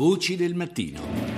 [0.00, 1.29] Voci del mattino.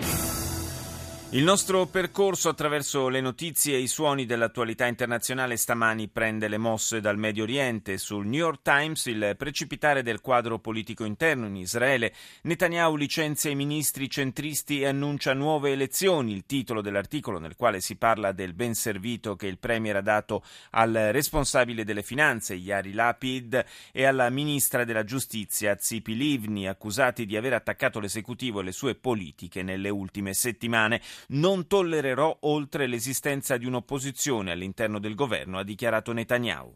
[1.35, 7.01] Il nostro percorso attraverso le notizie e i suoni dell'attualità internazionale stamani prende le mosse
[7.01, 7.97] dal Medio Oriente.
[7.97, 12.13] Sul New York Times il precipitare del quadro politico interno in Israele.
[12.43, 16.33] Netanyahu licenzia i ministri centristi e annuncia nuove elezioni.
[16.33, 20.45] Il titolo dell'articolo nel quale si parla del ben servito che il Premier ha dato
[20.73, 27.39] al responsabile delle finanze, Yari Lapid, e alla ministra della giustizia, Zipi Livni, accusati di
[27.39, 31.01] aver attaccato l'esecutivo e le sue politiche nelle ultime settimane.
[31.28, 36.76] Non tollererò oltre l'esistenza di un'opposizione all'interno del governo, ha dichiarato Netanyahu.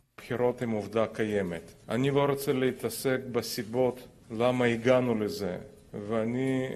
[4.33, 5.57] למה הגענו לזה,
[5.93, 6.67] ואני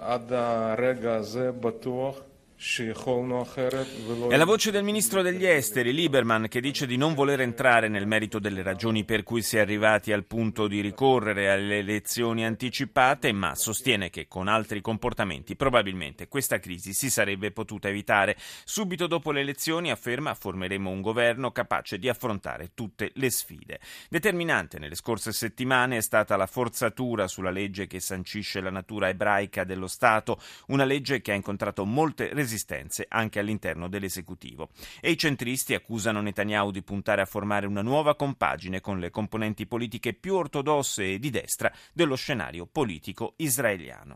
[0.00, 2.20] עד הרגע הזה בטוח
[2.59, 8.07] è la voce del ministro degli esteri, Lieberman, che dice di non voler entrare nel
[8.07, 13.31] merito delle ragioni per cui si è arrivati al punto di ricorrere alle elezioni anticipate,
[13.31, 18.35] ma sostiene che con altri comportamenti probabilmente questa crisi si sarebbe potuta evitare.
[18.65, 23.79] Subito dopo le elezioni, afferma, formeremo un governo capace di affrontare tutte le sfide.
[24.09, 29.63] Determinante nelle scorse settimane è stata la forzatura sulla legge che sancisce la natura ebraica
[29.63, 34.69] dello Stato, una legge che ha incontrato molte resistenze resistenze anche all'interno dell'esecutivo.
[35.01, 39.67] E i centristi accusano Netanyahu di puntare a formare una nuova compagine con le componenti
[39.67, 44.15] politiche più ortodosse e di destra dello scenario politico israeliano.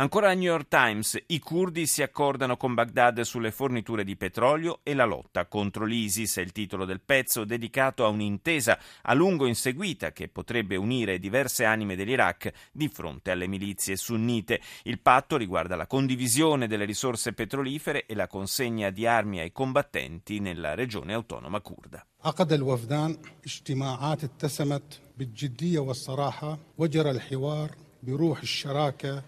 [0.00, 4.80] Ancora al New York Times, i curdi si accordano con Baghdad sulle forniture di petrolio
[4.82, 9.46] e la lotta contro l'ISIS è il titolo del pezzo dedicato a un'intesa a lungo
[9.46, 14.60] inseguita che potrebbe unire diverse anime dell'Iraq di fronte alle milizie sunnite.
[14.82, 20.40] Il patto riguarda la condivisione delle risorse petrolifere e la consegna di armi ai combattenti
[20.40, 22.06] nella regione autonoma curda.
[22.24, 27.70] عقد الوفدان اجتماعات اتسمت بالجدية والصراحة وجرى الحوار
[28.02, 29.22] بروح الشراكة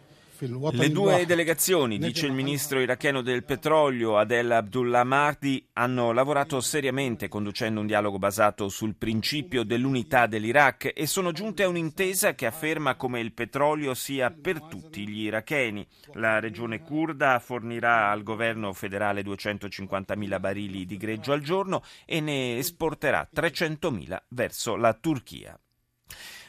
[0.47, 7.29] le due delegazioni, dice il ministro iracheno del petrolio Adel Abdullah Mahdi, hanno lavorato seriamente
[7.29, 12.95] conducendo un dialogo basato sul principio dell'unità dell'Iraq e sono giunte a un'intesa che afferma
[12.95, 15.87] come il petrolio sia per tutti gli iracheni.
[16.13, 22.57] La regione kurda fornirà al governo federale 250.000 barili di greggio al giorno e ne
[22.57, 25.57] esporterà 300.000 verso la Turchia.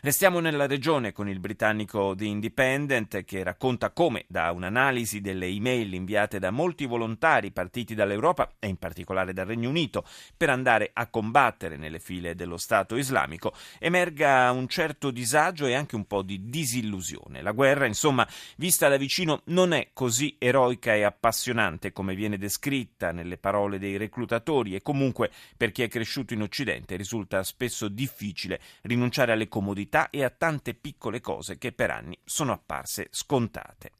[0.05, 5.95] Restiamo nella regione con il britannico The Independent che racconta come da un'analisi delle email
[5.95, 10.05] inviate da molti volontari partiti dall'Europa e in particolare dal Regno Unito
[10.37, 15.95] per andare a combattere nelle file dello Stato islamico emerga un certo disagio e anche
[15.97, 17.41] un po' di disillusione.
[17.41, 18.29] La guerra, insomma,
[18.59, 23.97] vista da vicino non è così eroica e appassionante come viene descritta nelle parole dei
[23.97, 29.93] reclutatori e comunque per chi è cresciuto in Occidente risulta spesso difficile rinunciare alle comodità
[29.95, 33.93] civiltà e a tante piccole cose che per anni sono apparse scontate.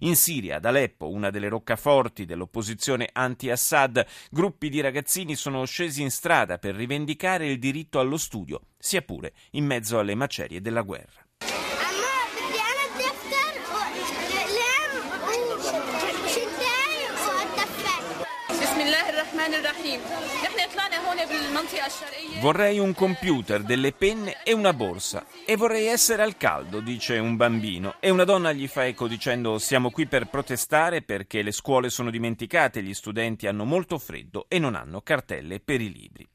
[0.00, 6.10] In Siria, ad Aleppo, una delle roccaforti dell'opposizione anti-Assad, gruppi di ragazzini sono scesi in
[6.10, 11.26] strada per rivendicare il diritto allo studio, sia pure in mezzo alle macerie della guerra.
[22.40, 25.26] Vorrei un computer, delle penne e una borsa.
[25.44, 27.96] E vorrei essere al caldo, dice un bambino.
[28.00, 32.10] E una donna gli fa eco dicendo siamo qui per protestare perché le scuole sono
[32.10, 36.26] dimenticate, gli studenti hanno molto freddo e non hanno cartelle per i libri.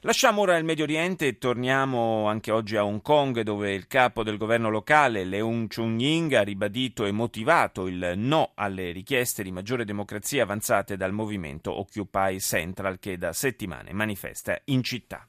[0.00, 4.22] Lasciamo ora il Medio Oriente e torniamo anche oggi a Hong Kong dove il capo
[4.22, 9.84] del governo locale, Leung Chun-ying, ha ribadito e motivato il no alle richieste di maggiore
[9.84, 15.26] democrazia avanzate dal movimento Occupy Central che da settimane manifesta in città.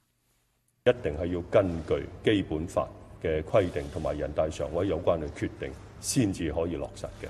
[0.84, 2.88] 一定系要根据基本法
[3.22, 7.28] 嘅规定同埋人大常委有关嘅决定，先至可以落实嘅。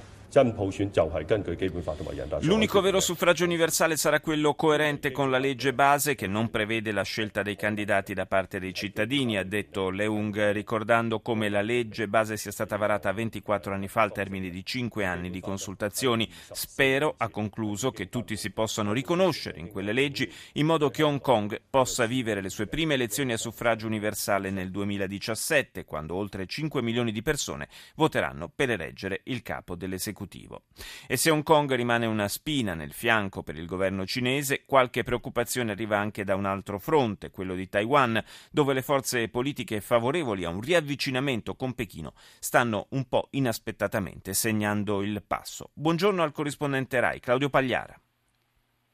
[2.41, 7.03] L'unico vero suffragio universale sarà quello coerente con la legge base che non prevede la
[7.03, 12.39] scelta dei candidati da parte dei cittadini, ha detto Leung, ricordando come la legge base
[12.39, 16.27] sia stata varata 24 anni fa al termine di 5 anni di consultazioni.
[16.53, 21.21] Spero, ha concluso, che tutti si possano riconoscere in quelle leggi in modo che Hong
[21.21, 26.81] Kong possa vivere le sue prime elezioni a suffragio universale nel 2017, quando oltre 5
[26.81, 30.63] milioni di persone voteranno per eleggere il capo dell'esecutivo esecutivo.
[31.07, 35.73] E se Hong Kong rimane una spina nel fianco per il governo cinese, qualche preoccupazione
[35.73, 40.51] arriva anche da un altro fronte, quello di Taiwan, dove le forze politiche favorevoli a
[40.51, 45.71] un riavvicinamento con Pechino stanno un po' inaspettatamente segnando il passo.
[45.75, 47.99] Buongiorno al corrispondente RAI, Claudio Pagliara.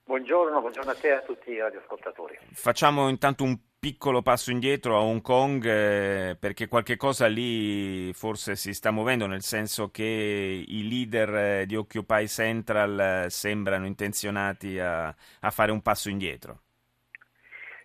[0.05, 2.39] Buongiorno, buongiorno a te e a tutti i radioascoltatori.
[2.53, 8.57] Facciamo intanto un piccolo passo indietro a Hong Kong eh, perché qualche cosa lì forse
[8.57, 14.79] si sta muovendo, nel senso che i leader eh, di Occupy Central eh, sembrano intenzionati
[14.81, 16.61] a, a fare un passo indietro.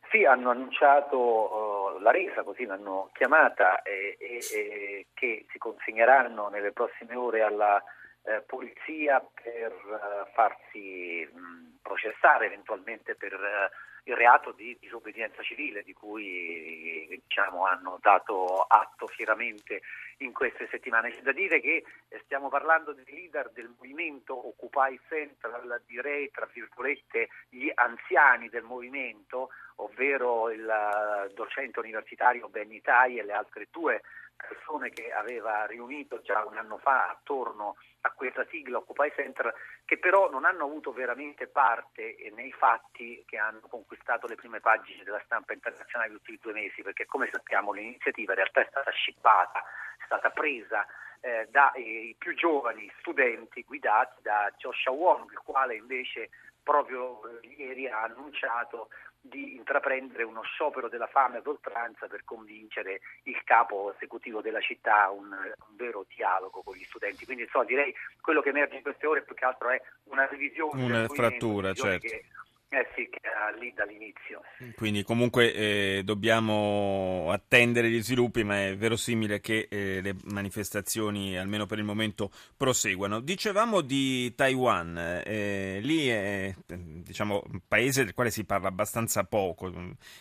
[0.10, 6.50] Sì, hanno annunciato uh, la resa, così l'hanno chiamata, e, e, e, che si consegneranno
[6.50, 7.84] nelle prossime ore alla
[8.24, 15.84] eh, polizia per uh, farsi mh, processare eventualmente per uh, il reato di disobbedienza civile
[15.84, 19.82] di cui diciamo, hanno dato atto fieramente
[20.18, 21.12] in queste settimane.
[21.12, 21.84] C'è da dire che
[22.24, 29.50] stiamo parlando dei leader del movimento Occupy Central, direi tra virgolette gli anziani del movimento,
[29.76, 34.02] ovvero il docente universitario Benny Tai e le altre due
[34.48, 39.54] persone che aveva riunito già un anno fa attorno a questa sigla Occupy Center,
[39.86, 45.04] che però non hanno avuto veramente parte nei fatti che hanno conquistato le prime pagine
[45.04, 48.92] della stampa internazionale negli ultimi due mesi, perché come sappiamo l'iniziativa in realtà è stata
[48.92, 50.86] scippata, è stata presa
[51.22, 56.30] eh, dai più giovani studenti guidati da Joshua Wong, il quale invece
[56.62, 58.90] proprio eh, ieri ha annunciato
[59.26, 65.06] di intraprendere uno sciopero della fame ad oltranza per convincere il capo esecutivo della città
[65.06, 67.24] a un, un, vero dialogo con gli studenti.
[67.24, 70.84] Quindi insomma, direi quello che emerge in queste ore più che altro è una revisione.
[70.84, 72.06] Una frattura, certo.
[72.06, 72.26] Che,
[72.74, 74.42] eh sì, che era lì dall'inizio.
[74.76, 81.68] Quindi comunque eh, dobbiamo attendere gli sviluppi, ma è verosimile che eh, le manifestazioni, almeno
[81.68, 83.20] per il momento, proseguano.
[83.20, 89.72] Dicevamo di Taiwan, eh, lì è diciamo, un paese del quale si parla abbastanza poco.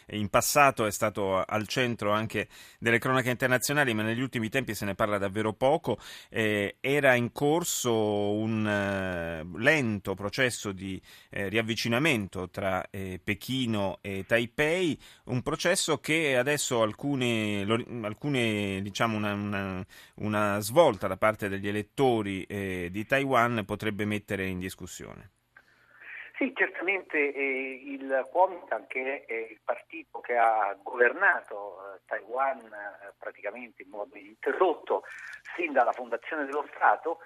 [0.09, 2.49] In passato è stato al centro anche
[2.79, 5.99] delle cronache internazionali, ma negli ultimi tempi se ne parla davvero poco.
[6.29, 11.01] Eh, era in corso un eh, lento processo di
[11.31, 11.49] eh,
[12.43, 17.63] riavvicinamento tra eh, Pechino e Taipei, un processo che adesso alcune,
[18.03, 19.87] alcune diciamo una, una,
[20.17, 25.31] una, svolta da parte degli elettori eh, di Taiwan potrebbe mettere in discussione.
[26.43, 33.13] Sì, certamente eh, il Kuomintang, che è il partito che ha governato eh, Taiwan eh,
[33.17, 35.05] praticamente in modo ininterrotto
[35.55, 37.19] sin dalla fondazione dello Stato,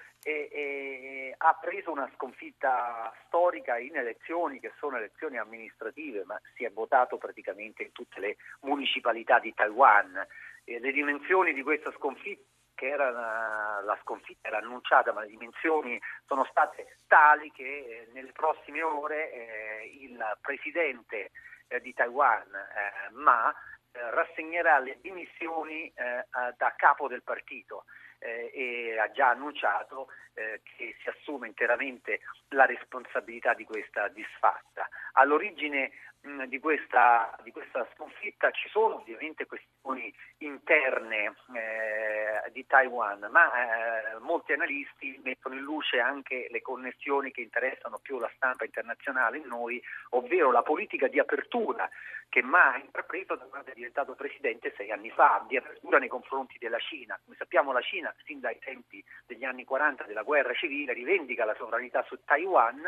[1.39, 7.17] ha preso una sconfitta storica in elezioni che sono elezioni amministrative, ma si è votato
[7.17, 10.27] praticamente in tutte le municipalità di Taiwan.
[10.65, 15.28] E le dimensioni di questa sconfitta che era la, la sconfitta era annunciata, ma le
[15.28, 21.32] dimensioni sono state tali che eh, nelle prossime ore eh, il presidente
[21.67, 26.25] eh, di Taiwan, eh, Ma, eh, rassegnerà le dimissioni eh,
[26.56, 27.87] da capo del partito
[28.19, 32.20] eh, e ha già annunciato eh, che si assume interamente
[32.50, 34.88] la responsabilità di questa disfatta.
[35.12, 35.90] All'origine
[36.26, 43.50] mh, di, questa, di, questa, sconfitta ci sono ovviamente questioni interne eh, di Taiwan, ma
[43.52, 49.38] eh, molti analisti mettono in luce anche le connessioni che interessano più la stampa internazionale
[49.38, 49.81] in noi,
[50.11, 51.88] ovvero la politica di apertura
[52.29, 56.08] che Ma ha intrapreso da quando è diventato presidente sei anni fa, di apertura nei
[56.08, 57.19] confronti della Cina.
[57.25, 61.55] Come sappiamo la Cina, sin dai tempi degli anni 40 della guerra civile, rivendica la
[61.55, 62.82] sovranità su Taiwan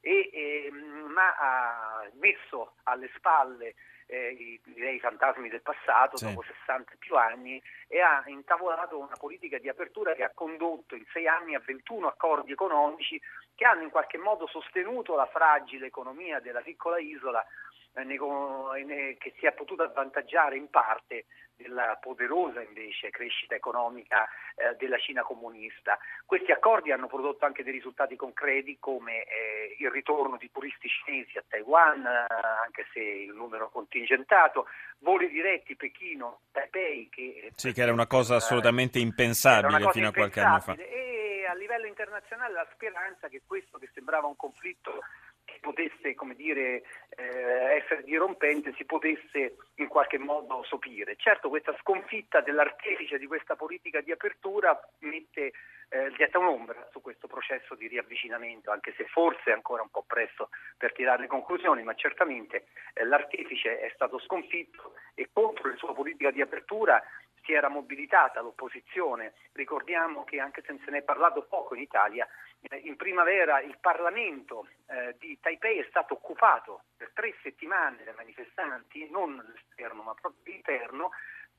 [0.00, 3.74] e, e, ma ha messo alle spalle
[4.06, 6.26] eh, i, direi, i fantasmi del passato sì.
[6.26, 11.04] dopo 60 più anni e ha intavolato una politica di apertura che ha condotto in
[11.12, 13.20] sei anni a 21 accordi economici
[13.54, 17.44] che hanno in qualche modo sostenuto la fragile economia della piccola isola
[19.18, 21.26] che si è potuta avvantaggiare in parte
[21.56, 25.98] della poderosa invece crescita economica eh, della Cina comunista.
[26.24, 31.38] Questi accordi hanno prodotto anche dei risultati concreti come eh, il ritorno di turisti cinesi
[31.38, 32.26] a Taiwan, eh,
[32.64, 34.66] anche se il numero contingentato,
[34.98, 40.08] voli diretti Pechino, Taipei che, sì, che era una cosa eh, assolutamente impensabile cosa fino
[40.08, 40.74] a qualche anno fa.
[40.74, 45.00] E a livello internazionale la speranza che questo che sembrava un conflitto
[45.60, 51.16] potesse come dire, eh, essere dirompente, si potesse in qualche modo sopire.
[51.16, 55.52] Certo questa sconfitta dell'artefice di questa politica di apertura mette
[55.88, 60.50] eh, un'ombra su questo processo di riavvicinamento, anche se forse è ancora un po' presto
[60.76, 65.94] per tirare le conclusioni, ma certamente eh, l'artefice è stato sconfitto e contro la sua
[65.94, 67.02] politica di apertura
[67.46, 69.32] si era mobilitata l'opposizione.
[69.52, 72.28] Ricordiamo che anche se se ne è parlato poco in Italia,
[72.60, 78.14] eh, in primavera il Parlamento eh, di Taipei è stato occupato per tre settimane dai
[78.14, 81.10] manifestanti, non l'esterno ma proprio l'interno,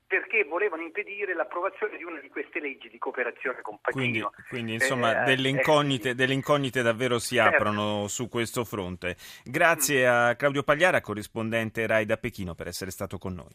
[0.08, 4.30] perché volevano impedire l'approvazione di una di queste leggi di cooperazione con Pachino.
[4.30, 7.56] Quindi, quindi insomma, eh, delle, incognite, eh, delle, incognite, davvero si certo.
[7.56, 9.16] aprono su questo fronte.
[9.44, 10.10] Grazie mm.
[10.10, 13.54] a Claudio Pagliara, corrispondente RAI da Pechino, per essere stato con noi.